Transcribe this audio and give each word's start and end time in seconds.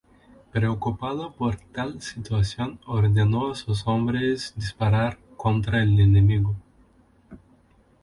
Preocupado 0.51 1.31
por 1.31 1.57
tal 1.57 2.01
situación 2.01 2.79
ordenó 2.87 3.51
a 3.51 3.55
sus 3.55 3.85
hombres 3.85 4.51
disparar 4.55 5.19
contra 5.37 5.83
el 5.83 5.99
enemigo. 5.99 6.55